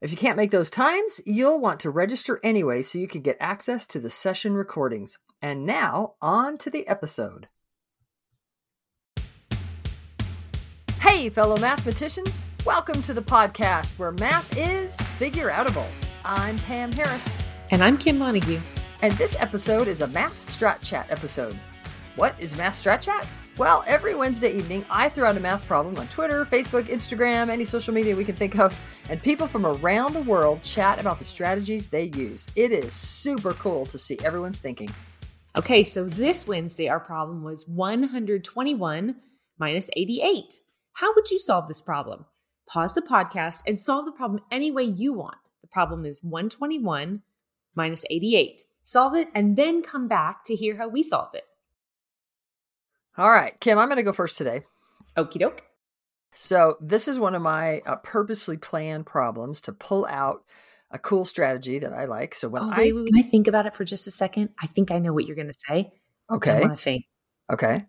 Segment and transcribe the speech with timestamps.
[0.00, 3.36] If you can't make those times, you'll want to register anyway so you can get
[3.40, 5.18] access to the session recordings.
[5.42, 7.48] And now, on to the episode.
[11.00, 12.44] Hey, fellow mathematicians!
[12.64, 15.88] Welcome to the podcast where math is figure outable.
[16.24, 17.34] I'm Pam Harris.
[17.72, 18.60] And I'm Kim Montague.
[19.02, 21.58] And this episode is a Math Strat Chat episode.
[22.14, 23.26] What is Math Strat Chat?
[23.58, 27.64] Well, every Wednesday evening, I throw out a math problem on Twitter, Facebook, Instagram, any
[27.64, 28.78] social media we can think of,
[29.10, 32.46] and people from around the world chat about the strategies they use.
[32.54, 34.88] It is super cool to see everyone's thinking.
[35.56, 39.16] Okay, so this Wednesday, our problem was 121
[39.58, 40.60] minus 88.
[40.92, 42.26] How would you solve this problem?
[42.68, 45.38] Pause the podcast and solve the problem any way you want.
[45.62, 47.22] The problem is 121
[47.74, 48.62] minus 88.
[48.84, 51.47] Solve it and then come back to hear how we solved it.
[53.18, 54.62] All right, Kim, I'm going to go first today.
[55.16, 55.64] Okie doke.
[56.32, 60.44] So, this is one of my uh, purposely planned problems to pull out
[60.92, 62.32] a cool strategy that I like.
[62.32, 62.78] So, when oh, I.
[62.78, 64.50] Wait, wait, Can I think about it for just a second?
[64.62, 65.90] I think I know what you're going to say.
[66.30, 66.52] Okay.
[66.52, 67.06] I want to think.
[67.52, 67.86] Okay.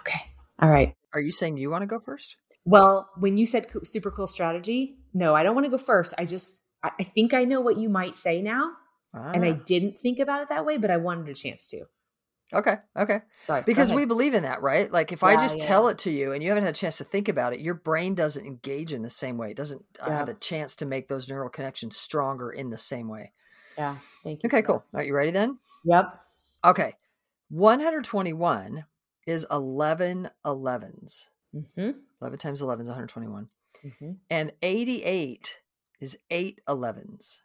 [0.00, 0.20] Okay.
[0.58, 0.96] All right.
[1.12, 2.36] Are you saying you want to go first?
[2.64, 6.14] Well, when you said super cool strategy, no, I don't want to go first.
[6.18, 8.72] I just, I think I know what you might say now.
[9.14, 9.30] Ah.
[9.32, 9.60] And I ah.
[9.64, 11.84] didn't think about it that way, but I wanted a chance to.
[12.52, 12.76] Okay.
[12.96, 13.20] Okay.
[13.44, 13.62] Sorry.
[13.64, 14.90] Because we believe in that, right?
[14.92, 15.66] Like if yeah, I just yeah.
[15.66, 17.74] tell it to you and you haven't had a chance to think about it, your
[17.74, 19.50] brain doesn't engage in the same way.
[19.50, 20.18] It doesn't uh, yeah.
[20.18, 23.32] have a chance to make those neural connections stronger in the same way.
[23.78, 23.96] Yeah.
[24.22, 24.48] Thank you.
[24.48, 24.84] Okay, cool.
[24.92, 25.58] Are you ready then?
[25.84, 26.20] Yep.
[26.64, 26.94] Okay.
[27.48, 28.84] 121
[29.26, 31.28] is 11 11s.
[31.54, 31.90] Mm-hmm.
[32.20, 33.48] 11 times 11 is 121.
[33.84, 34.12] Mm-hmm.
[34.30, 35.60] And 88
[36.00, 37.40] is 8 11s.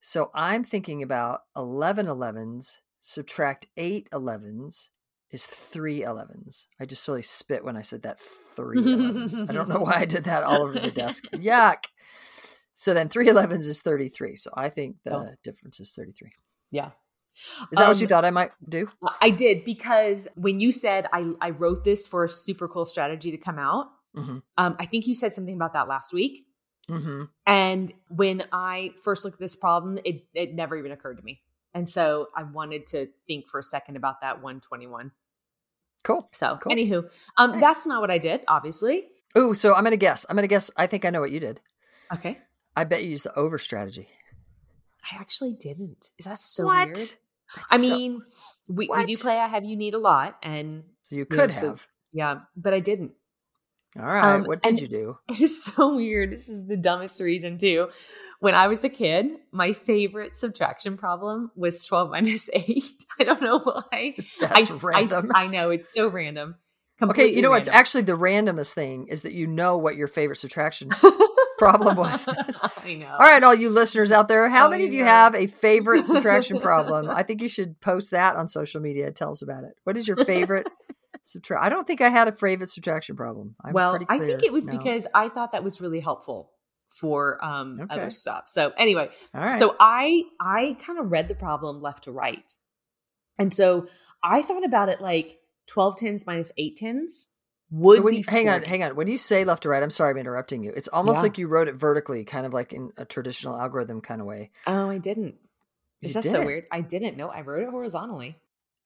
[0.00, 4.88] So I'm thinking about 11 11s subtract eight 11s
[5.30, 6.66] is three 11s.
[6.80, 9.48] I just really spit when I said that three 11s.
[9.48, 11.24] I don't know why I did that all over the desk.
[11.32, 11.84] Yuck.
[12.74, 14.36] So then three 11s is 33.
[14.36, 15.28] So I think the oh.
[15.42, 16.30] difference is 33.
[16.70, 16.90] Yeah.
[17.72, 18.88] Is that um, what you um, thought I might do?
[19.20, 23.30] I did because when you said I, I wrote this for a super cool strategy
[23.30, 23.86] to come out,
[24.16, 24.38] mm-hmm.
[24.56, 26.44] um, I think you said something about that last week.
[26.90, 27.24] Mm-hmm.
[27.46, 31.42] And when I first looked at this problem, it, it never even occurred to me.
[31.74, 35.12] And so I wanted to think for a second about that 121.
[36.04, 36.28] Cool.
[36.32, 36.72] So, cool.
[36.72, 37.60] anywho, um, nice.
[37.60, 39.08] that's not what I did, obviously.
[39.34, 40.24] Oh, so I'm going to guess.
[40.28, 40.70] I'm going to guess.
[40.76, 41.60] I think I know what you did.
[42.12, 42.38] Okay.
[42.74, 44.08] I bet you used the over strategy.
[45.10, 46.10] I actually didn't.
[46.18, 46.86] Is that so what?
[46.86, 46.96] weird?
[46.96, 48.22] That's I mean,
[48.66, 50.38] so, we, we do play I Have You Need a Lot.
[50.42, 51.78] And so you could you know, have.
[51.80, 53.12] So, yeah, but I didn't.
[53.98, 54.34] All right.
[54.34, 55.18] Um, what did you do?
[55.28, 56.30] It's so weird.
[56.30, 57.88] This is the dumbest reason, too.
[58.40, 62.84] When I was a kid, my favorite subtraction problem was 12 minus 8.
[63.20, 64.14] I don't know why.
[64.40, 65.32] That's I, random.
[65.34, 65.70] I, I know.
[65.70, 66.56] It's so random.
[67.02, 67.28] Okay.
[67.28, 70.90] You know what's actually the randomest thing is that you know what your favorite subtraction
[71.58, 72.26] problem was.
[72.28, 73.06] I know.
[73.06, 76.60] All right, all you listeners out there, how many of you have a favorite subtraction
[76.60, 77.08] problem?
[77.08, 79.12] I think you should post that on social media.
[79.12, 79.74] Tell us about it.
[79.84, 80.66] What is your favorite
[81.28, 81.64] subtract.
[81.64, 83.54] I don't think I had a favorite subtraction problem.
[83.64, 84.76] I'm well, I think it was no.
[84.76, 86.52] because I thought that was really helpful
[86.88, 87.94] for um okay.
[87.94, 88.44] other stuff.
[88.48, 89.10] So anyway,
[89.58, 92.52] so I I kind of read the problem left to right.
[93.38, 93.86] And so
[94.22, 95.38] I thought about it like
[95.68, 97.28] 12 tens minus 8 tens
[97.70, 98.96] would so when you, hang on, hang on.
[98.96, 100.72] When you say left to right, I'm sorry I'm interrupting you.
[100.74, 101.22] It's almost yeah.
[101.22, 104.50] like you wrote it vertically, kind of like in a traditional algorithm kind of way.
[104.66, 105.34] Oh, I didn't.
[106.00, 106.40] Is you that didn't.
[106.40, 106.64] so weird?
[106.72, 107.28] I didn't know.
[107.28, 108.38] I wrote it horizontally.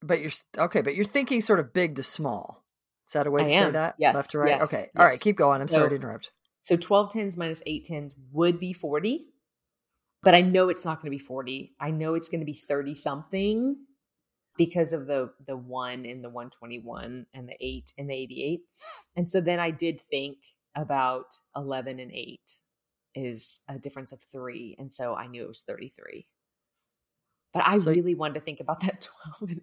[0.02, 2.64] But you're okay, but you're thinking sort of big to small.
[3.06, 3.68] Is that a way I to am.
[3.68, 3.94] say that?
[3.98, 4.14] Yes.
[4.14, 4.48] Left to right?
[4.48, 4.62] Yes.
[4.64, 4.80] Okay.
[4.80, 4.90] Yes.
[4.96, 5.60] All right, keep going.
[5.60, 6.30] I'm so, sorry to interrupt.
[6.62, 9.26] So 12 tens minus 8 tens would be 40.
[10.22, 11.75] But I know it's not going to be 40.
[11.81, 13.76] I know it's going to be 30 something
[14.56, 18.60] because of the the 1 in the 121 and the 8 in the 88.
[19.16, 20.38] And so then I did think
[20.76, 22.40] about 11 and 8
[23.14, 26.26] is a difference of 3 and so I knew it was 33.
[27.52, 29.08] But I so, really wanted to think about that
[29.38, 29.60] 12 and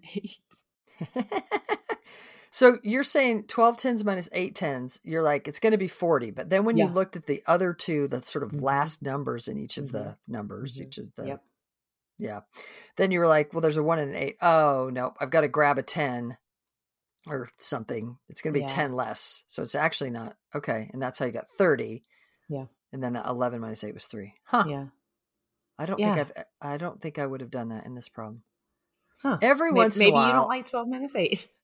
[1.24, 1.42] 8.
[2.50, 6.30] so you're saying 12 tens minus 8 tens, you're like, it's going to be 40.
[6.30, 6.86] But then when yeah.
[6.86, 8.64] you looked at the other two, the sort of mm-hmm.
[8.64, 9.96] last numbers in each of mm-hmm.
[9.96, 10.84] the numbers, mm-hmm.
[10.84, 11.26] each of the.
[11.26, 11.42] Yep.
[12.18, 12.40] Yeah.
[12.96, 14.36] Then you were like, well, there's a one and an eight.
[14.42, 16.36] Oh, no, I've got to grab a 10
[17.26, 18.18] or something.
[18.28, 18.68] It's going to be yeah.
[18.68, 19.42] 10 less.
[19.46, 20.36] So it's actually not.
[20.54, 20.90] Okay.
[20.92, 22.04] And that's how you got 30.
[22.48, 22.66] Yeah.
[22.92, 24.34] And then 11 minus 8 was 3.
[24.44, 24.64] Huh.
[24.68, 24.86] Yeah.
[25.80, 26.14] I don't Yeah.
[26.14, 28.42] think I've I don't think I would have done that in this problem.
[29.22, 29.38] Huh.
[29.42, 31.48] Every May- once in a while maybe you don't like 12 minus 8.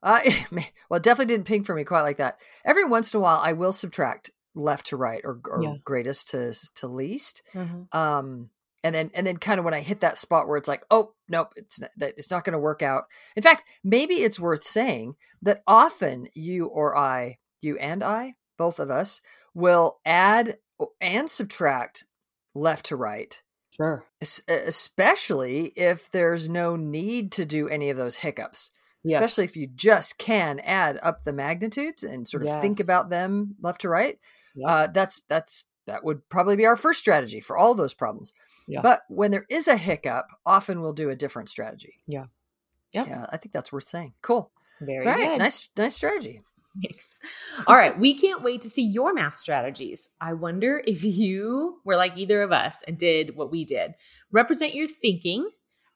[0.00, 0.20] Uh,
[0.88, 2.38] well, definitely didn't ping for me quite like that.
[2.64, 5.74] Every once in a while, I will subtract left to right or, or Yeah.
[5.84, 7.42] greatest to to least.
[7.52, 7.92] Mhm.
[7.92, 8.50] Um,
[8.84, 11.14] and then and then kind of when I hit that spot where it's like, oh
[11.28, 13.06] nope, it's not, that it's not going to work out.
[13.34, 18.78] In fact, maybe it's worth saying that often you or I, you and I, both
[18.78, 19.20] of us,
[19.52, 20.58] will add
[21.00, 22.04] and subtract
[22.54, 23.42] left to right
[23.78, 24.04] Sure.
[24.20, 28.70] es- especially if there's no need to do any of those hiccups
[29.04, 29.18] Yeah.
[29.18, 33.54] especially if you just can add up the magnitudes and sort of think about them
[33.62, 34.18] left to right
[34.66, 38.32] uh, that's that's that would probably be our first strategy for all those problems
[38.66, 38.80] Yeah.
[38.82, 42.24] but when there is a hiccup often we'll do a different strategy Yeah.
[42.92, 43.06] Yep.
[43.06, 44.50] yeah i think that's worth saying cool
[44.80, 45.38] Very all right good.
[45.38, 46.42] nice nice strategy
[46.82, 47.20] Thanks.
[47.66, 47.98] All right.
[47.98, 50.10] We can't wait to see your math strategies.
[50.20, 53.92] I wonder if you were like either of us and did what we did.
[54.30, 55.48] Represent your thinking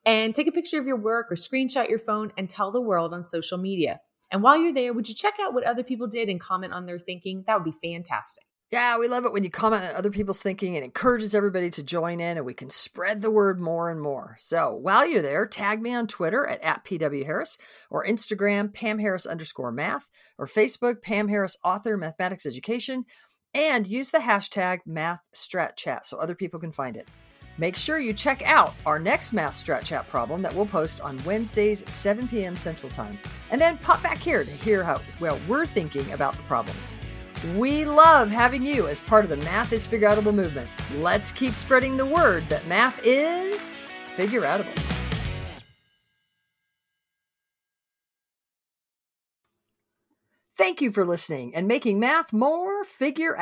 [0.05, 3.15] and take a picture of your work or screenshot your phone and tell the world
[3.15, 4.01] on social media.
[4.31, 6.87] And while you're there, would you check out what other people did and comment on
[6.87, 7.45] their thinking?
[7.47, 8.45] That would be fantastic.
[8.73, 10.77] Yeah, we love it when you comment on other people's thinking.
[10.77, 14.35] It encourages everybody to join in and we can spread the word more and more.
[14.39, 17.59] So while you're there, tag me on Twitter at, at PW Harris
[17.91, 23.05] or Instagram, Pam Harris underscore math, or Facebook, Pam Harris author, mathematics education,
[23.53, 27.07] and use the hashtag math strat chat so other people can find it.
[27.59, 31.23] Make sure you check out our next Math Strat Chat problem that we'll post on
[31.25, 32.57] Wednesdays at 7 p.m.
[32.57, 33.19] Central Time.
[33.51, 36.75] And then pop back here to hear how well we're thinking about the problem.
[37.57, 40.71] We love having you as part of the Math is Figure movement.
[40.99, 43.77] Let's keep spreading the word that math is
[44.15, 44.65] figure.
[50.57, 53.37] Thank you for listening and making math more figure.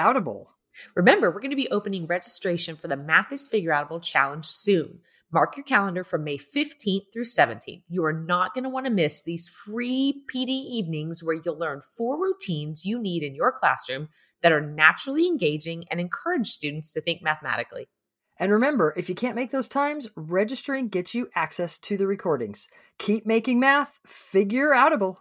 [0.95, 5.01] Remember, we're going to be opening registration for the Math is Figure Challenge soon.
[5.33, 7.85] Mark your calendar from May 15th through 17th.
[7.89, 11.83] You are not going to want to miss these free PD evenings where you'll learn
[11.83, 14.09] four routines you need in your classroom
[14.43, 17.89] that are naturally engaging and encourage students to think mathematically.
[18.39, 22.67] And remember, if you can't make those times, registering gets you access to the recordings.
[22.99, 25.19] Keep making math figure outable.